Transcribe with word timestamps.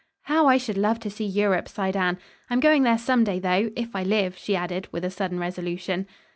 "How 0.23 0.47
I 0.47 0.57
should 0.57 0.79
love 0.79 0.99
to 1.01 1.11
see 1.11 1.25
Europe," 1.25 1.69
sighed 1.69 1.95
Anne. 1.95 2.17
"I'm 2.49 2.59
going 2.59 2.81
there 2.81 2.97
some 2.97 3.23
day, 3.23 3.37
though, 3.37 3.69
if 3.75 3.95
I 3.95 4.01
live," 4.01 4.35
she 4.35 4.55
added 4.55 4.87
with 4.91 5.05
a 5.05 5.11
sudden 5.11 5.37
resolution. 5.37 6.07